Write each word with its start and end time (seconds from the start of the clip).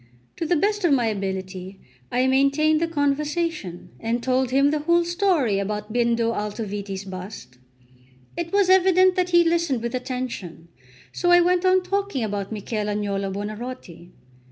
To 0.37 0.47
the 0.47 0.55
best 0.55 0.83
of 0.83 0.91
my 0.93 1.05
ability 1.05 1.79
I 2.11 2.25
maintained 2.25 2.79
the 2.81 2.87
conversation, 2.87 3.91
and 3.99 4.23
told 4.23 4.49
him 4.49 4.71
the 4.71 4.79
whole 4.79 5.05
story 5.05 5.59
about 5.59 5.93
Bindo 5.93 6.31
Altoviti's 6.31 7.05
bust. 7.05 7.59
It 8.35 8.51
was 8.51 8.67
evident 8.67 9.15
that 9.15 9.29
he 9.29 9.43
listened 9.43 9.83
with 9.83 9.93
attention; 9.93 10.69
so 11.11 11.29
I 11.29 11.39
went 11.41 11.65
on 11.65 11.83
talking 11.83 12.23
about 12.23 12.51
Michel 12.51 12.87
Agnolo 12.89 13.31
Buonarroti. 13.31 14.09